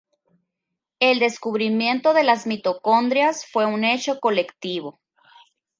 [0.99, 4.99] El descubrimiento de las mitocondrias fue un hecho colectivo.